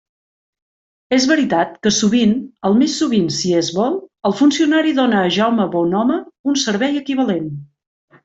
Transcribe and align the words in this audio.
És 1.17 1.25
veritat 1.31 1.75
que 1.87 1.91
sovint, 1.97 2.31
el 2.69 2.77
més 2.79 2.95
sovint 3.01 3.29
si 3.35 3.53
es 3.59 3.69
vol, 3.79 3.99
el 4.31 4.35
funcionari 4.41 4.95
dóna 5.01 5.21
a 5.21 5.29
Jaume 5.37 5.69
Bonhome 5.77 6.19
un 6.53 6.59
servei 6.65 6.99
equivalent. 7.05 7.53